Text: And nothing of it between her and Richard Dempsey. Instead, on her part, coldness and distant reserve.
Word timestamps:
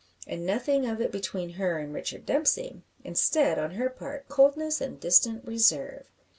And 0.25 0.47
nothing 0.47 0.87
of 0.87 0.99
it 0.99 1.11
between 1.11 1.51
her 1.61 1.77
and 1.77 1.93
Richard 1.93 2.25
Dempsey. 2.25 2.81
Instead, 3.03 3.59
on 3.59 3.75
her 3.75 3.87
part, 3.91 4.27
coldness 4.27 4.81
and 4.81 4.99
distant 4.99 5.45
reserve. 5.45 6.09